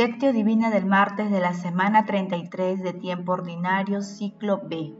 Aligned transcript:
Lectio 0.00 0.32
Divina 0.32 0.70
del 0.70 0.86
martes 0.86 1.30
de 1.30 1.40
la 1.40 1.52
semana 1.52 2.06
33 2.06 2.82
de 2.82 2.94
tiempo 2.94 3.32
ordinario, 3.32 4.00
ciclo 4.00 4.62
B. 4.66 4.94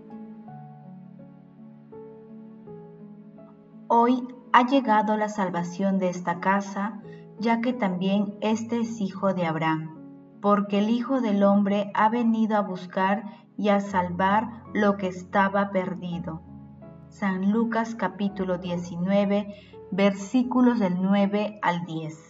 Hoy 3.88 4.28
ha 4.52 4.66
llegado 4.66 5.16
la 5.16 5.30
salvación 5.30 5.98
de 5.98 6.10
esta 6.10 6.40
casa, 6.40 7.00
ya 7.38 7.62
que 7.62 7.72
también 7.72 8.34
este 8.42 8.80
es 8.80 9.00
hijo 9.00 9.32
de 9.32 9.46
Abraham, 9.46 9.96
porque 10.42 10.80
el 10.80 10.90
Hijo 10.90 11.22
del 11.22 11.44
Hombre 11.44 11.90
ha 11.94 12.10
venido 12.10 12.58
a 12.58 12.60
buscar 12.60 13.24
y 13.56 13.70
a 13.70 13.80
salvar 13.80 14.64
lo 14.74 14.98
que 14.98 15.06
estaba 15.06 15.70
perdido. 15.70 16.42
San 17.08 17.50
Lucas 17.50 17.94
capítulo 17.94 18.58
19, 18.58 19.54
versículos 19.92 20.78
del 20.78 21.00
9 21.00 21.58
al 21.62 21.86
10. 21.86 22.29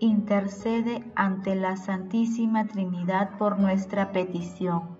intercede 0.00 1.04
ante 1.14 1.54
la 1.54 1.76
Santísima 1.76 2.66
Trinidad 2.66 3.36
por 3.38 3.58
nuestra 3.58 4.12
petición. 4.12 4.96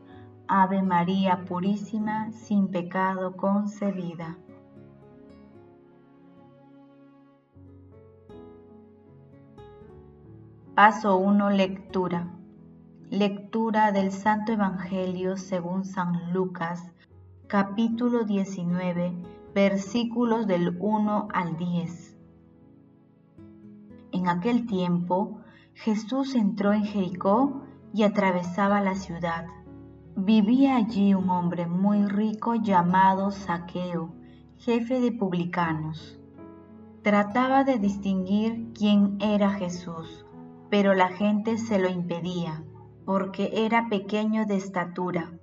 Ave 0.47 0.83
María 0.83 1.45
Purísima, 1.47 2.31
sin 2.33 2.69
pecado 2.69 3.37
concebida. 3.37 4.37
Paso 10.75 11.17
1. 11.17 11.51
Lectura. 11.51 12.29
Lectura 13.09 13.93
del 13.93 14.11
Santo 14.11 14.53
Evangelio 14.53 15.37
según 15.37 15.85
San 15.85 16.33
Lucas, 16.33 16.91
capítulo 17.47 18.25
19, 18.25 19.15
versículos 19.55 20.49
del 20.49 20.77
1 20.81 21.29
al 21.33 21.57
10. 21.57 22.14
En 24.25 24.31
aquel 24.31 24.65
tiempo 24.65 25.43
Jesús 25.75 26.35
entró 26.35 26.73
en 26.73 26.85
Jericó 26.85 27.61
y 27.93 28.05
atravesaba 28.05 28.81
la 28.81 28.95
ciudad. 28.95 29.45
Vivía 30.17 30.77
allí 30.77 31.13
un 31.13 31.29
hombre 31.29 31.67
muy 31.67 32.07
rico 32.07 32.55
llamado 32.55 33.31
Saqueo, 33.31 34.15
jefe 34.57 35.03
de 35.03 35.13
publicanos. 35.13 36.19
Trataba 37.03 37.65
de 37.65 37.79
distinguir 37.79 38.73
quién 38.73 39.19
era 39.21 39.51
Jesús, 39.51 40.25
pero 40.71 40.95
la 40.95 41.09
gente 41.09 41.59
se 41.59 41.79
lo 41.79 41.91
impedía, 41.91 42.65
porque 43.05 43.67
era 43.67 43.91
pequeño 43.91 44.47
de 44.47 44.57
estatura. 44.57 45.35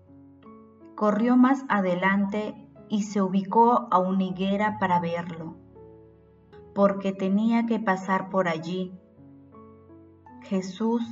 Corrió 0.96 1.38
más 1.38 1.66
adelante 1.70 2.56
y 2.90 3.04
se 3.04 3.22
ubicó 3.22 3.88
a 3.92 4.00
una 4.00 4.24
higuera 4.24 4.80
para 4.80 5.00
verlo 5.00 5.62
porque 6.74 7.12
tenía 7.12 7.66
que 7.66 7.80
pasar 7.80 8.30
por 8.30 8.48
allí. 8.48 8.94
Jesús, 10.44 11.04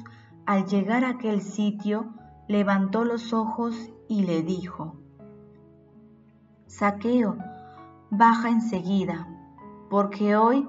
al 0.46 0.66
llegar 0.66 1.04
a 1.06 1.10
aquel 1.10 1.42
sitio, 1.42 2.08
levantó 2.48 3.06
los 3.06 3.34
ojos 3.34 3.92
y 4.08 4.24
le 4.24 4.42
dijo, 4.42 4.96
Saqueo, 6.66 7.38
baja 8.10 8.50
enseguida, 8.50 9.28
porque 9.90 10.36
hoy 10.36 10.68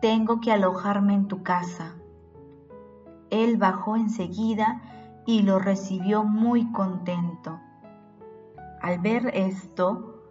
tengo 0.00 0.40
que 0.40 0.52
alojarme 0.52 1.14
en 1.14 1.26
tu 1.26 1.42
casa. 1.42 1.94
Él 3.30 3.56
bajó 3.56 3.96
enseguida 3.96 4.80
y 5.26 5.42
lo 5.42 5.58
recibió 5.58 6.24
muy 6.24 6.70
contento. 6.72 7.60
Al 8.80 9.00
ver 9.00 9.30
esto, 9.34 10.22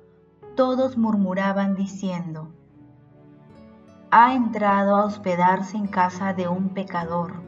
todos 0.56 0.98
murmuraban 0.98 1.76
diciendo, 1.76 2.54
ha 4.12 4.34
entrado 4.34 4.96
a 4.96 5.06
hospedarse 5.06 5.78
en 5.78 5.88
casa 5.88 6.34
de 6.34 6.48
un 6.48 6.70
pecador. 6.70 7.42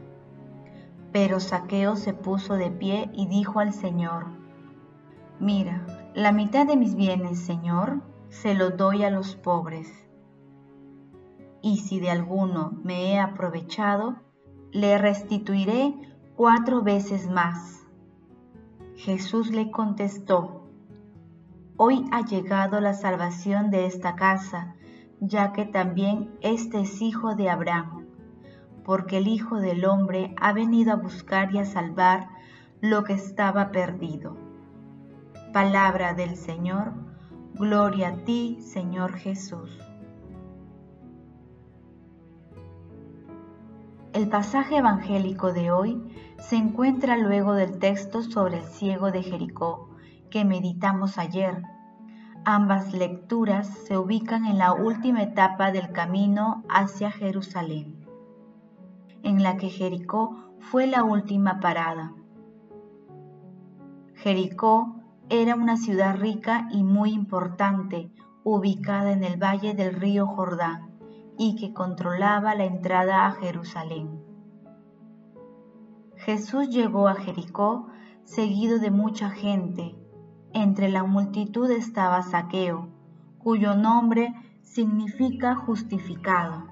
Pero 1.12 1.40
Saqueo 1.40 1.96
se 1.96 2.12
puso 2.12 2.54
de 2.54 2.70
pie 2.70 3.10
y 3.12 3.26
dijo 3.26 3.60
al 3.60 3.72
Señor, 3.72 4.26
Mira, 5.38 5.86
la 6.14 6.32
mitad 6.32 6.66
de 6.66 6.76
mis 6.76 6.94
bienes, 6.94 7.40
Señor, 7.40 8.02
se 8.28 8.54
lo 8.54 8.70
doy 8.70 9.04
a 9.04 9.10
los 9.10 9.36
pobres. 9.36 9.88
Y 11.62 11.78
si 11.78 11.98
de 11.98 12.10
alguno 12.10 12.72
me 12.84 13.12
he 13.12 13.18
aprovechado, 13.18 14.16
le 14.70 14.98
restituiré 14.98 15.94
cuatro 16.36 16.82
veces 16.82 17.28
más. 17.28 17.80
Jesús 18.96 19.50
le 19.50 19.70
contestó, 19.70 20.68
Hoy 21.76 22.04
ha 22.12 22.20
llegado 22.20 22.80
la 22.80 22.92
salvación 22.92 23.70
de 23.70 23.86
esta 23.86 24.14
casa, 24.14 24.74
ya 25.20 25.52
que 25.52 25.66
también 25.66 26.30
este 26.40 26.80
es 26.80 27.02
hijo 27.02 27.34
de 27.34 27.50
Abraham, 27.50 28.06
porque 28.84 29.18
el 29.18 29.28
Hijo 29.28 29.60
del 29.60 29.84
Hombre 29.84 30.34
ha 30.40 30.52
venido 30.52 30.92
a 30.92 30.96
buscar 30.96 31.54
y 31.54 31.58
a 31.58 31.64
salvar 31.64 32.28
lo 32.80 33.04
que 33.04 33.12
estaba 33.12 33.70
perdido. 33.70 34.36
Palabra 35.52 36.14
del 36.14 36.36
Señor, 36.36 36.92
gloria 37.54 38.08
a 38.08 38.24
ti, 38.24 38.58
Señor 38.60 39.12
Jesús. 39.12 39.78
El 44.12 44.28
pasaje 44.28 44.78
evangélico 44.78 45.52
de 45.52 45.70
hoy 45.70 46.02
se 46.38 46.56
encuentra 46.56 47.16
luego 47.16 47.52
del 47.52 47.78
texto 47.78 48.22
sobre 48.22 48.58
el 48.58 48.64
ciego 48.64 49.12
de 49.12 49.22
Jericó 49.22 49.90
que 50.30 50.44
meditamos 50.44 51.18
ayer 51.18 51.62
Ambas 52.52 52.92
lecturas 52.92 53.68
se 53.86 53.96
ubican 53.96 54.44
en 54.44 54.58
la 54.58 54.72
última 54.72 55.22
etapa 55.22 55.70
del 55.70 55.92
camino 55.92 56.64
hacia 56.68 57.12
Jerusalén, 57.12 58.04
en 59.22 59.44
la 59.44 59.56
que 59.56 59.68
Jericó 59.68 60.34
fue 60.58 60.88
la 60.88 61.04
última 61.04 61.60
parada. 61.60 62.12
Jericó 64.14 64.96
era 65.28 65.54
una 65.54 65.76
ciudad 65.76 66.16
rica 66.16 66.66
y 66.72 66.82
muy 66.82 67.12
importante, 67.12 68.10
ubicada 68.42 69.12
en 69.12 69.22
el 69.22 69.40
valle 69.40 69.74
del 69.74 69.94
río 69.94 70.26
Jordán 70.26 70.90
y 71.38 71.54
que 71.54 71.72
controlaba 71.72 72.56
la 72.56 72.64
entrada 72.64 73.26
a 73.26 73.30
Jerusalén. 73.30 74.24
Jesús 76.16 76.68
llegó 76.68 77.06
a 77.06 77.14
Jericó 77.14 77.86
seguido 78.24 78.80
de 78.80 78.90
mucha 78.90 79.30
gente 79.30 79.99
entre 80.52 80.88
la 80.88 81.04
multitud 81.04 81.70
estaba 81.70 82.22
Saqueo, 82.22 82.88
cuyo 83.38 83.74
nombre 83.74 84.34
significa 84.62 85.54
justificado. 85.54 86.64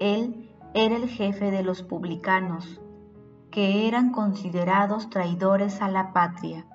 Él 0.00 0.50
era 0.74 0.96
el 0.96 1.08
jefe 1.08 1.50
de 1.50 1.62
los 1.62 1.82
publicanos, 1.82 2.80
que 3.50 3.88
eran 3.88 4.12
considerados 4.12 5.08
traidores 5.08 5.80
a 5.80 5.88
la 5.88 6.12
patria, 6.12 6.66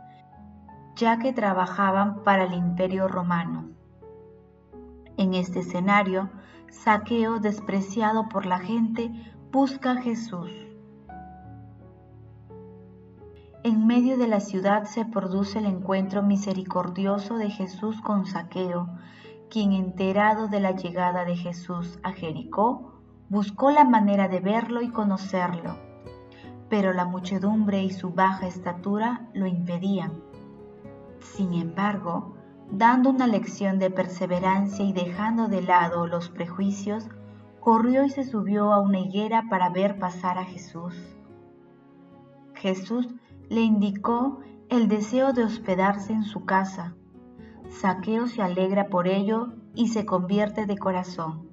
ya 0.95 1.19
que 1.19 1.33
trabajaban 1.33 2.23
para 2.23 2.45
el 2.45 2.53
imperio 2.53 3.07
romano. 3.07 3.69
En 5.17 5.35
este 5.35 5.59
escenario, 5.59 6.29
Saqueo, 6.71 7.39
despreciado 7.39 8.27
por 8.29 8.45
la 8.45 8.59
gente, 8.59 9.11
busca 9.51 9.91
a 9.91 10.01
Jesús 10.01 10.51
en 13.63 13.85
medio 13.85 14.17
de 14.17 14.27
la 14.27 14.39
ciudad 14.39 14.85
se 14.85 15.05
produce 15.05 15.59
el 15.59 15.65
encuentro 15.65 16.23
misericordioso 16.23 17.37
de 17.37 17.51
Jesús 17.51 18.01
con 18.01 18.25
Saqueo, 18.25 18.89
quien 19.51 19.73
enterado 19.73 20.47
de 20.47 20.59
la 20.59 20.71
llegada 20.71 21.25
de 21.25 21.35
Jesús 21.35 21.99
a 22.01 22.11
Jericó, 22.11 23.01
buscó 23.29 23.69
la 23.69 23.83
manera 23.83 24.27
de 24.27 24.39
verlo 24.39 24.81
y 24.81 24.89
conocerlo, 24.89 25.77
pero 26.69 26.91
la 26.93 27.05
muchedumbre 27.05 27.83
y 27.83 27.91
su 27.91 28.11
baja 28.11 28.47
estatura 28.47 29.29
lo 29.33 29.45
impedían. 29.45 30.23
Sin 31.19 31.53
embargo, 31.53 32.33
dando 32.71 33.11
una 33.11 33.27
lección 33.27 33.77
de 33.77 33.91
perseverancia 33.91 34.83
y 34.83 34.91
dejando 34.91 35.47
de 35.47 35.61
lado 35.61 36.07
los 36.07 36.29
prejuicios, 36.29 37.09
corrió 37.59 38.05
y 38.05 38.09
se 38.09 38.23
subió 38.23 38.73
a 38.73 38.79
una 38.79 38.99
higuera 38.99 39.43
para 39.51 39.69
ver 39.69 39.99
pasar 39.99 40.39
a 40.39 40.45
Jesús. 40.45 40.95
Jesús 42.55 43.07
le 43.51 43.63
indicó 43.63 44.39
el 44.69 44.87
deseo 44.87 45.33
de 45.33 45.43
hospedarse 45.43 46.13
en 46.13 46.23
su 46.23 46.45
casa. 46.45 46.95
Saqueo 47.67 48.27
se 48.27 48.41
alegra 48.41 48.87
por 48.87 49.09
ello 49.09 49.49
y 49.75 49.89
se 49.89 50.05
convierte 50.05 50.65
de 50.65 50.77
corazón. 50.77 51.49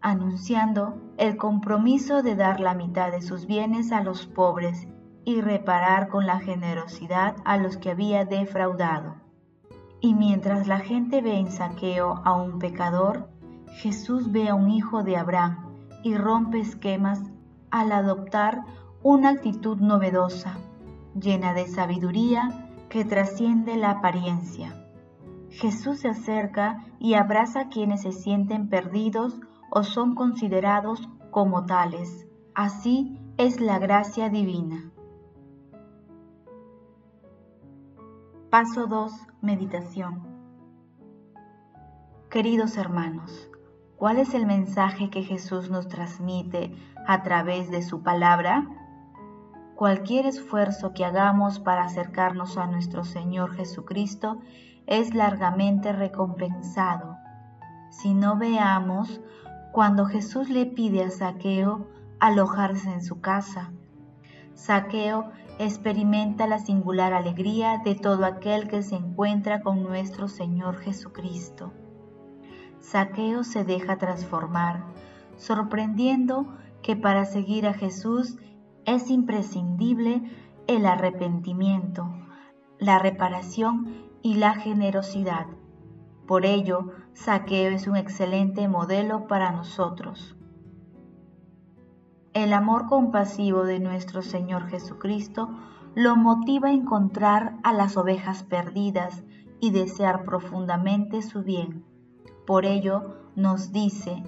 anunciando 0.00 0.96
el 1.16 1.36
compromiso 1.36 2.22
de 2.22 2.36
dar 2.36 2.60
la 2.60 2.74
mitad 2.74 3.10
de 3.10 3.20
sus 3.20 3.46
bienes 3.46 3.90
a 3.90 4.00
los 4.00 4.26
pobres 4.26 4.86
y 5.24 5.40
reparar 5.40 6.08
con 6.08 6.26
la 6.26 6.38
generosidad 6.38 7.34
a 7.44 7.56
los 7.56 7.76
que 7.76 7.90
había 7.90 8.24
defraudado. 8.24 9.16
Y 10.00 10.14
mientras 10.14 10.68
la 10.68 10.78
gente 10.78 11.20
ve 11.20 11.38
en 11.38 11.50
saqueo 11.50 12.22
a 12.24 12.40
un 12.40 12.60
pecador, 12.60 13.28
Jesús 13.82 14.30
ve 14.30 14.48
a 14.48 14.54
un 14.54 14.70
hijo 14.70 15.02
de 15.02 15.16
Abraham 15.16 15.74
y 16.04 16.16
rompe 16.16 16.60
esquemas 16.60 17.20
al 17.72 17.90
adoptar 17.90 18.64
una 19.02 19.30
actitud 19.30 19.78
novedosa, 19.78 20.58
llena 21.14 21.54
de 21.54 21.66
sabiduría 21.68 22.68
que 22.88 23.04
trasciende 23.04 23.76
la 23.76 23.90
apariencia. 23.90 24.74
Jesús 25.50 26.00
se 26.00 26.08
acerca 26.08 26.84
y 26.98 27.14
abraza 27.14 27.60
a 27.60 27.68
quienes 27.68 28.02
se 28.02 28.12
sienten 28.12 28.68
perdidos 28.68 29.40
o 29.70 29.82
son 29.84 30.14
considerados 30.14 31.08
como 31.30 31.64
tales. 31.64 32.26
Así 32.54 33.18
es 33.36 33.60
la 33.60 33.78
gracia 33.78 34.28
divina. 34.30 34.90
Paso 38.50 38.86
2. 38.86 39.12
Meditación. 39.42 40.26
Queridos 42.30 42.76
hermanos, 42.76 43.50
¿cuál 43.96 44.18
es 44.18 44.34
el 44.34 44.44
mensaje 44.44 45.08
que 45.08 45.22
Jesús 45.22 45.70
nos 45.70 45.88
transmite 45.88 46.74
a 47.06 47.22
través 47.22 47.70
de 47.70 47.82
su 47.82 48.02
palabra? 48.02 48.77
Cualquier 49.78 50.26
esfuerzo 50.26 50.92
que 50.92 51.04
hagamos 51.04 51.60
para 51.60 51.84
acercarnos 51.84 52.58
a 52.58 52.66
nuestro 52.66 53.04
Señor 53.04 53.54
Jesucristo 53.54 54.40
es 54.88 55.14
largamente 55.14 55.92
recompensado. 55.92 57.16
Si 57.88 58.12
no 58.12 58.36
veamos 58.36 59.20
cuando 59.70 60.06
Jesús 60.06 60.50
le 60.50 60.66
pide 60.66 61.04
a 61.04 61.10
Saqueo 61.10 61.86
alojarse 62.18 62.90
en 62.90 63.04
su 63.04 63.20
casa. 63.20 63.70
Saqueo 64.54 65.30
experimenta 65.60 66.48
la 66.48 66.58
singular 66.58 67.12
alegría 67.12 67.80
de 67.84 67.94
todo 67.94 68.24
aquel 68.24 68.66
que 68.66 68.82
se 68.82 68.96
encuentra 68.96 69.60
con 69.60 69.84
nuestro 69.84 70.26
Señor 70.26 70.78
Jesucristo. 70.78 71.72
Saqueo 72.80 73.44
se 73.44 73.62
deja 73.62 73.96
transformar, 73.96 74.82
sorprendiendo 75.36 76.48
que 76.82 76.96
para 76.96 77.24
seguir 77.24 77.68
a 77.68 77.74
Jesús 77.74 78.38
es 78.94 79.10
imprescindible 79.10 80.22
el 80.66 80.86
arrepentimiento, 80.86 82.10
la 82.78 82.98
reparación 82.98 84.08
y 84.22 84.34
la 84.34 84.54
generosidad. 84.54 85.46
Por 86.26 86.46
ello, 86.46 86.92
Saqueo 87.12 87.70
es 87.70 87.86
un 87.86 87.96
excelente 87.96 88.66
modelo 88.66 89.26
para 89.26 89.52
nosotros. 89.52 90.36
El 92.32 92.54
amor 92.54 92.86
compasivo 92.86 93.64
de 93.64 93.78
nuestro 93.78 94.22
Señor 94.22 94.68
Jesucristo 94.68 95.50
lo 95.94 96.16
motiva 96.16 96.68
a 96.68 96.72
encontrar 96.72 97.58
a 97.64 97.74
las 97.74 97.96
ovejas 97.98 98.42
perdidas 98.42 99.22
y 99.60 99.70
desear 99.70 100.24
profundamente 100.24 101.20
su 101.20 101.42
bien. 101.42 101.84
Por 102.46 102.64
ello 102.64 103.16
nos 103.36 103.70
dice, 103.72 104.22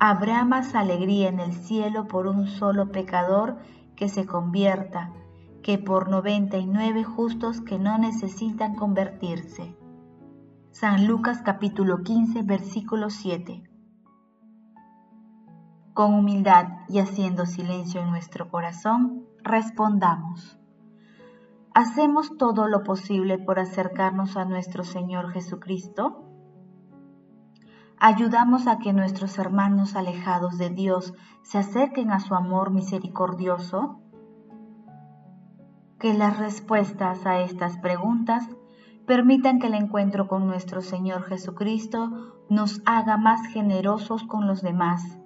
habrá 0.00 0.44
más 0.46 0.74
alegría 0.74 1.28
en 1.28 1.40
el 1.40 1.52
cielo 1.52 2.08
por 2.08 2.26
un 2.26 2.46
solo 2.46 2.90
pecador 2.90 3.58
que 3.96 4.08
se 4.08 4.26
convierta 4.26 5.12
que 5.62 5.76
por 5.76 6.08
99 6.08 7.04
justos 7.04 7.60
que 7.60 7.78
no 7.78 7.98
necesitan 7.98 8.74
convertirse. 8.74 9.76
San 10.70 11.06
Lucas 11.06 11.42
capítulo 11.42 12.02
15 12.02 12.42
versículo 12.42 13.10
7. 13.10 13.62
Con 15.92 16.14
humildad 16.14 16.68
y 16.88 17.00
haciendo 17.00 17.44
silencio 17.44 18.00
en 18.00 18.08
nuestro 18.08 18.48
corazón, 18.48 19.26
respondamos. 19.42 20.58
¿Hacemos 21.74 22.38
todo 22.38 22.68
lo 22.68 22.84
posible 22.84 23.38
por 23.38 23.58
acercarnos 23.58 24.38
a 24.38 24.46
nuestro 24.46 24.82
Señor 24.82 25.30
Jesucristo? 25.30 26.29
¿Ayudamos 28.02 28.66
a 28.66 28.78
que 28.78 28.94
nuestros 28.94 29.38
hermanos 29.38 29.94
alejados 29.94 30.56
de 30.56 30.70
Dios 30.70 31.12
se 31.42 31.58
acerquen 31.58 32.12
a 32.12 32.20
su 32.20 32.34
amor 32.34 32.70
misericordioso? 32.70 34.00
Que 35.98 36.14
las 36.14 36.38
respuestas 36.38 37.26
a 37.26 37.40
estas 37.40 37.76
preguntas 37.76 38.48
permitan 39.06 39.58
que 39.58 39.66
el 39.66 39.74
encuentro 39.74 40.28
con 40.28 40.46
nuestro 40.46 40.80
Señor 40.80 41.24
Jesucristo 41.24 42.38
nos 42.48 42.80
haga 42.86 43.18
más 43.18 43.46
generosos 43.48 44.22
con 44.22 44.46
los 44.46 44.62
demás, 44.62 45.18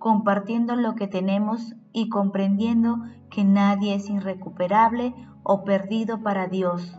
compartiendo 0.00 0.74
lo 0.74 0.96
que 0.96 1.06
tenemos 1.06 1.76
y 1.92 2.08
comprendiendo 2.08 3.04
que 3.30 3.44
nadie 3.44 3.94
es 3.94 4.10
irrecuperable 4.10 5.14
o 5.44 5.62
perdido 5.62 6.24
para 6.24 6.48
Dios, 6.48 6.98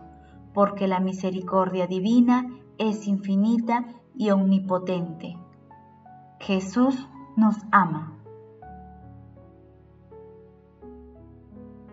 porque 0.54 0.88
la 0.88 1.00
misericordia 1.00 1.86
divina 1.86 2.46
es 2.78 3.06
infinita 3.06 3.84
y 4.18 4.30
omnipotente. 4.30 5.38
Jesús 6.40 7.08
nos 7.36 7.56
ama. 7.70 8.12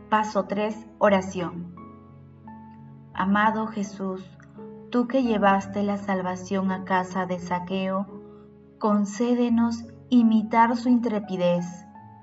Paso 0.09 0.45
3. 0.45 0.87
Oración. 0.97 1.75
Amado 3.13 3.67
Jesús, 3.67 4.27
tú 4.89 5.07
que 5.07 5.21
llevaste 5.21 5.83
la 5.83 5.97
salvación 5.97 6.71
a 6.71 6.83
casa 6.83 7.27
de 7.27 7.39
saqueo, 7.39 8.07
concédenos 8.79 9.85
imitar 10.09 10.75
su 10.77 10.89
intrepidez, 10.89 11.65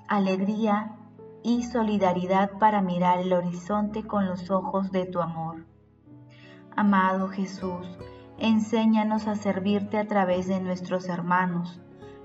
alegría 0.09 0.97
y 1.43 1.63
solidaridad 1.63 2.51
para 2.59 2.81
mirar 2.81 3.19
el 3.19 3.31
horizonte 3.31 4.03
con 4.05 4.25
los 4.25 4.51
ojos 4.51 4.91
de 4.91 5.05
tu 5.05 5.21
amor. 5.21 5.65
Amado 6.75 7.29
Jesús, 7.29 7.87
enséñanos 8.37 9.27
a 9.27 9.35
servirte 9.35 9.97
a 9.97 10.07
través 10.07 10.47
de 10.47 10.59
nuestros 10.59 11.07
hermanos, 11.07 11.79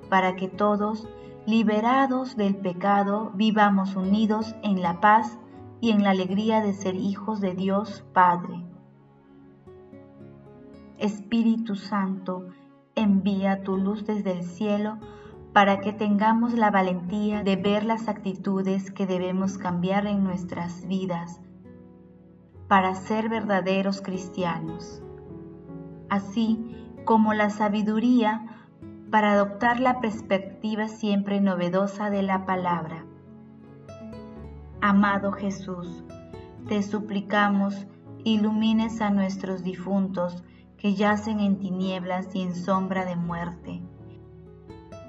para 0.09 0.37
que 0.37 0.49
todos, 0.49 1.09
liberados 1.47 2.37
del 2.37 2.57
pecado, 2.57 3.33
vivamos 3.35 3.97
unidos 3.97 4.55
en 4.63 4.83
la 4.83 5.01
paz 5.01 5.39
y 5.81 5.91
en 5.91 6.03
la 6.03 6.11
alegría 6.11 6.61
de 6.61 6.73
ser 6.73 6.97
hijos 6.97 7.41
de 7.41 7.55
Dios 7.55 8.05
Padre. 8.13 8.65
Espíritu 10.99 11.77
Santo, 11.77 12.49
envía 12.97 13.63
tu 13.63 13.77
luz 13.77 14.05
desde 14.05 14.33
el 14.33 14.43
cielo 14.43 14.99
para 15.53 15.81
que 15.81 15.93
tengamos 15.93 16.55
la 16.55 16.71
valentía 16.71 17.43
de 17.43 17.57
ver 17.57 17.85
las 17.85 18.09
actitudes 18.09 18.91
que 18.91 19.07
debemos 19.07 19.59
cambiar 19.59 20.07
en 20.07 20.25
nuestras 20.25 20.87
vidas 20.87 21.41
para 22.69 22.95
ser 22.95 23.31
verdaderos 23.31 24.03
cristianos, 24.03 25.03
así 26.09 26.75
como 27.05 27.35
la 27.35 27.51
sabiduría 27.51 28.59
para 29.11 29.33
adoptar 29.33 29.81
la 29.81 30.01
perspectiva 30.01 30.89
siempre 30.89 31.41
novedosa 31.41 32.11
de 32.11 32.23
la 32.23 32.45
palabra. 32.45 33.05
Amado 34.81 35.33
Jesús, 35.33 36.05
te 36.69 36.83
suplicamos 36.83 37.87
ilumines 38.25 39.01
a 39.01 39.11
nuestros 39.11 39.63
difuntos 39.63 40.45
que 40.77 40.95
yacen 40.95 41.41
en 41.41 41.59
tinieblas 41.59 42.35
y 42.35 42.43
en 42.43 42.55
sombra 42.55 43.05
de 43.05 43.17
muerte, 43.17 43.83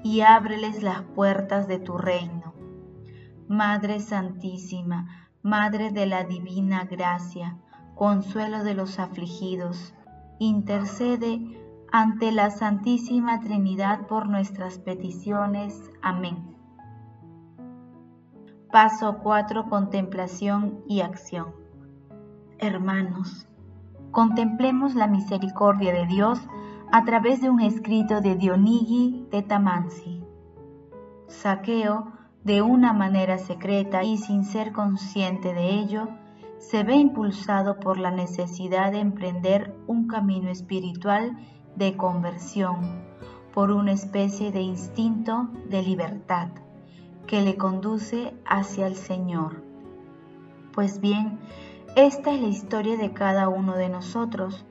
y 0.02 0.22
ábreles 0.22 0.82
las 0.82 1.02
puertas 1.02 1.68
de 1.68 1.78
tu 1.78 1.98
reino. 1.98 2.54
Madre 3.46 4.00
Santísima, 4.00 5.28
Madre 5.42 5.90
de 5.90 6.06
la 6.06 6.24
Divina 6.24 6.84
Gracia, 6.84 7.58
consuelo 7.94 8.64
de 8.64 8.74
los 8.74 8.98
afligidos, 8.98 9.94
intercede 10.40 11.38
ante 11.92 12.32
la 12.32 12.50
Santísima 12.50 13.40
Trinidad 13.40 14.06
por 14.06 14.26
nuestras 14.26 14.78
peticiones. 14.78 15.90
Amén. 16.02 16.56
Paso 18.72 19.18
4. 19.22 19.68
Contemplación 19.68 20.82
y 20.88 21.02
acción. 21.02 21.52
Hermanos, 22.58 23.48
contemplemos 24.12 24.94
la 24.94 25.06
misericordia 25.06 25.92
de 25.92 26.06
Dios 26.06 26.40
a 26.90 27.04
través 27.04 27.42
de 27.42 27.50
un 27.50 27.60
escrito 27.60 28.22
de 28.22 28.34
Dionigi 28.34 29.26
de 29.30 29.42
Tamansi. 29.42 30.24
Saqueo, 31.26 32.12
de 32.44 32.62
una 32.62 32.94
manera 32.94 33.36
secreta 33.36 34.04
y 34.04 34.16
sin 34.16 34.44
ser 34.44 34.72
consciente 34.72 35.52
de 35.52 35.74
ello, 35.74 36.08
se 36.60 36.84
ve 36.84 36.94
impulsado 36.94 37.80
por 37.80 37.98
la 37.98 38.10
necesidad 38.10 38.92
de 38.92 39.00
emprender 39.00 39.74
un 39.86 40.06
camino 40.06 40.50
espiritual 40.50 41.36
de 41.74 41.96
conversión, 41.96 43.02
por 43.52 43.70
una 43.70 43.92
especie 43.92 44.52
de 44.52 44.60
instinto 44.60 45.48
de 45.68 45.82
libertad 45.82 46.48
que 47.26 47.40
le 47.40 47.56
conduce 47.56 48.34
hacia 48.44 48.86
el 48.86 48.94
Señor. 48.94 49.64
Pues 50.72 51.00
bien, 51.00 51.40
esta 51.96 52.32
es 52.32 52.40
la 52.40 52.48
historia 52.48 52.96
de 52.96 53.12
cada 53.12 53.48
uno 53.48 53.74
de 53.74 53.88
nosotros, 53.88 54.66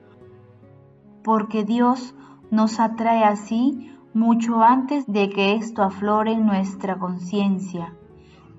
porque 1.24 1.64
Dios 1.64 2.14
nos 2.50 2.78
atrae 2.78 3.24
así 3.24 3.92
mucho 4.14 4.62
antes 4.62 5.06
de 5.06 5.28
que 5.28 5.54
esto 5.54 5.82
aflore 5.82 6.32
en 6.32 6.46
nuestra 6.46 6.98
conciencia. 6.98 7.94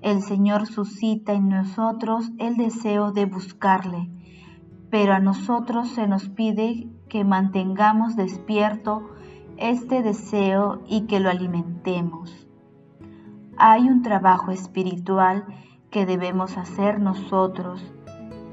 El 0.02 0.20
Señor 0.20 0.66
suscita 0.66 1.32
en 1.32 1.48
nosotros 1.48 2.32
el 2.38 2.56
deseo 2.56 3.12
de 3.12 3.24
buscarle, 3.24 4.10
pero 4.90 5.14
a 5.14 5.20
nosotros 5.20 5.90
se 5.90 6.08
nos 6.08 6.28
pide 6.28 6.88
que 7.08 7.22
mantengamos 7.22 8.16
despierto 8.16 9.10
este 9.58 10.02
deseo 10.02 10.82
y 10.88 11.02
que 11.02 11.20
lo 11.20 11.30
alimentemos. 11.30 12.48
Hay 13.56 13.88
un 13.88 14.02
trabajo 14.02 14.50
espiritual 14.50 15.44
que 15.92 16.04
debemos 16.04 16.58
hacer 16.58 16.98
nosotros. 16.98 17.94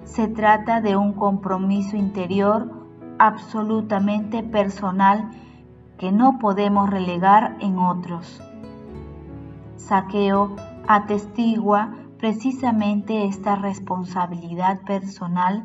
Se 0.03 0.27
trata 0.27 0.81
de 0.81 0.97
un 0.97 1.13
compromiso 1.13 1.97
interior 1.97 2.71
absolutamente 3.17 4.43
personal 4.43 5.31
que 5.97 6.11
no 6.11 6.37
podemos 6.37 6.91
relegar 6.91 7.57
en 7.59 7.79
otros. 7.79 8.39
Saqueo 9.77 10.55
atestigua 10.89 11.93
precisamente 12.17 13.25
esta 13.25 13.55
responsabilidad 13.55 14.81
personal 14.81 15.63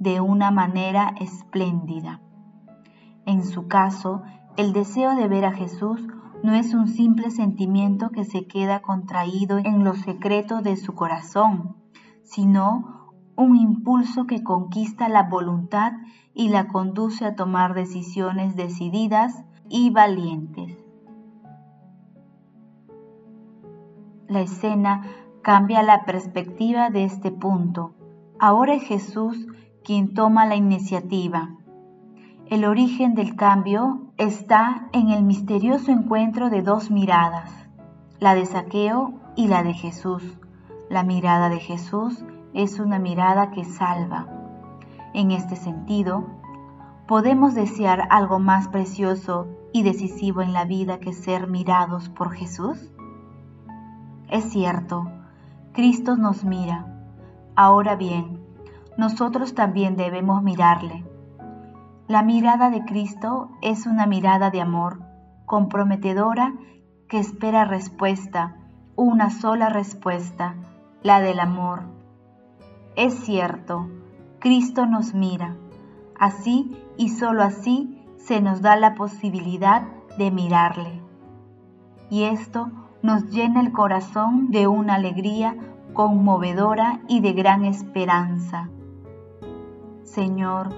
de 0.00 0.20
una 0.20 0.50
manera 0.50 1.14
espléndida. 1.20 2.20
En 3.24 3.44
su 3.44 3.68
caso, 3.68 4.22
el 4.56 4.72
deseo 4.72 5.14
de 5.14 5.28
ver 5.28 5.44
a 5.44 5.52
Jesús 5.52 6.04
no 6.42 6.54
es 6.54 6.74
un 6.74 6.88
simple 6.88 7.30
sentimiento 7.30 8.10
que 8.10 8.24
se 8.24 8.48
queda 8.48 8.82
contraído 8.82 9.58
en 9.58 9.84
los 9.84 9.98
secretos 9.98 10.64
de 10.64 10.74
su 10.74 10.92
corazón, 10.96 11.76
sino 12.24 13.12
un 13.36 13.56
impulso 13.56 14.26
que 14.26 14.42
conquista 14.42 15.08
la 15.08 15.22
voluntad 15.22 15.92
y 16.34 16.48
la 16.48 16.66
conduce 16.66 17.24
a 17.24 17.36
tomar 17.36 17.74
decisiones 17.74 18.56
decididas 18.56 19.44
y 19.68 19.90
valientes. 19.90 20.83
La 24.26 24.40
escena 24.40 25.02
cambia 25.42 25.82
la 25.82 26.06
perspectiva 26.06 26.88
de 26.88 27.04
este 27.04 27.30
punto. 27.30 27.94
Ahora 28.38 28.72
es 28.72 28.82
Jesús 28.84 29.46
quien 29.84 30.14
toma 30.14 30.46
la 30.46 30.56
iniciativa. 30.56 31.50
El 32.46 32.64
origen 32.64 33.14
del 33.14 33.36
cambio 33.36 34.00
está 34.16 34.88
en 34.92 35.10
el 35.10 35.24
misterioso 35.24 35.92
encuentro 35.92 36.48
de 36.48 36.62
dos 36.62 36.90
miradas, 36.90 37.50
la 38.18 38.34
de 38.34 38.46
Saqueo 38.46 39.12
y 39.36 39.48
la 39.48 39.62
de 39.62 39.74
Jesús. 39.74 40.38
La 40.88 41.02
mirada 41.02 41.50
de 41.50 41.58
Jesús 41.58 42.24
es 42.54 42.80
una 42.80 42.98
mirada 42.98 43.50
que 43.50 43.64
salva. 43.64 44.26
En 45.12 45.32
este 45.32 45.56
sentido, 45.56 46.24
¿podemos 47.06 47.54
desear 47.54 48.08
algo 48.08 48.38
más 48.38 48.68
precioso 48.68 49.48
y 49.74 49.82
decisivo 49.82 50.40
en 50.40 50.54
la 50.54 50.64
vida 50.64 50.98
que 50.98 51.12
ser 51.12 51.46
mirados 51.46 52.08
por 52.08 52.32
Jesús? 52.32 52.93
Es 54.34 54.50
cierto, 54.50 55.06
Cristo 55.74 56.16
nos 56.16 56.42
mira. 56.42 56.86
Ahora 57.54 57.94
bien, 57.94 58.40
nosotros 58.98 59.54
también 59.54 59.94
debemos 59.94 60.42
mirarle. 60.42 61.04
La 62.08 62.24
mirada 62.24 62.68
de 62.68 62.84
Cristo 62.84 63.50
es 63.62 63.86
una 63.86 64.06
mirada 64.06 64.50
de 64.50 64.60
amor, 64.60 64.98
comprometedora, 65.46 66.52
que 67.06 67.20
espera 67.20 67.64
respuesta, 67.64 68.56
una 68.96 69.30
sola 69.30 69.68
respuesta, 69.68 70.56
la 71.04 71.20
del 71.20 71.38
amor. 71.38 71.84
Es 72.96 73.14
cierto, 73.14 73.88
Cristo 74.40 74.84
nos 74.84 75.14
mira. 75.14 75.54
Así 76.18 76.76
y 76.96 77.10
sólo 77.10 77.44
así 77.44 78.04
se 78.16 78.40
nos 78.40 78.62
da 78.62 78.74
la 78.74 78.96
posibilidad 78.96 79.82
de 80.18 80.32
mirarle. 80.32 81.00
Y 82.10 82.24
esto 82.24 82.72
nos 83.04 83.28
llena 83.28 83.60
el 83.60 83.70
corazón 83.70 84.50
de 84.50 84.66
una 84.66 84.94
alegría 84.94 85.54
conmovedora 85.92 87.00
y 87.06 87.20
de 87.20 87.34
gran 87.34 87.66
esperanza. 87.66 88.70
Señor, 90.04 90.70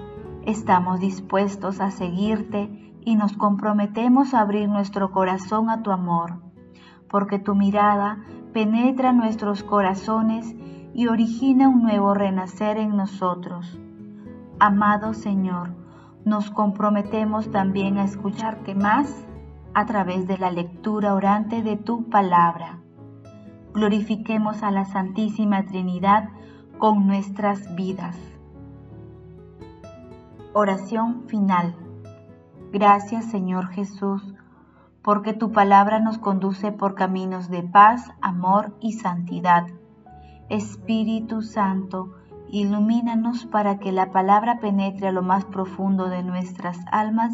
estamos 0.45 0.99
dispuestos 0.99 1.79
a 1.79 1.89
seguirte 1.89 2.93
y 2.99 3.15
nos 3.15 3.31
comprometemos 3.37 4.33
a 4.33 4.41
abrir 4.41 4.67
nuestro 4.67 5.13
corazón 5.13 5.69
a 5.69 5.83
tu 5.83 5.91
amor, 5.91 6.41
porque 7.09 7.39
tu 7.39 7.55
mirada 7.55 8.17
penetra 8.51 9.13
nuestros 9.13 9.63
corazones 9.63 10.53
y 10.93 11.07
origina 11.07 11.69
un 11.69 11.81
nuevo 11.81 12.13
renacer 12.13 12.77
en 12.77 12.97
nosotros. 12.97 13.79
Amado 14.59 15.13
Señor, 15.13 15.69
nos 16.25 16.51
comprometemos 16.51 17.49
también 17.51 17.97
a 17.97 18.03
escucharte 18.03 18.75
más 18.75 19.26
a 19.77 19.85
través 19.85 20.25
de 20.25 20.39
la 20.39 20.49
lectura 20.49 21.13
orante 21.13 21.61
de 21.61 21.77
tu 21.77 22.09
palabra. 22.09 22.79
Glorifiquemos 23.75 24.63
a 24.63 24.71
la 24.71 24.85
Santísima 24.85 25.67
Trinidad 25.67 26.29
con 26.79 27.05
nuestras 27.05 27.75
vidas. 27.75 28.17
Oración 30.51 31.25
final. 31.27 31.75
Gracias 32.73 33.25
Señor 33.25 33.67
Jesús, 33.67 34.33
porque 35.03 35.33
tu 35.33 35.51
palabra 35.51 35.99
nos 35.99 36.17
conduce 36.17 36.71
por 36.71 36.95
caminos 36.95 37.47
de 37.51 37.61
paz, 37.61 38.11
amor 38.19 38.75
y 38.79 38.93
santidad. 38.93 39.67
Espíritu 40.49 41.43
Santo, 41.43 42.15
ilumínanos 42.49 43.45
para 43.45 43.77
que 43.77 43.91
la 43.91 44.11
palabra 44.11 44.59
penetre 44.59 45.09
a 45.09 45.11
lo 45.11 45.21
más 45.21 45.45
profundo 45.45 46.09
de 46.09 46.23
nuestras 46.23 46.79
almas 46.91 47.33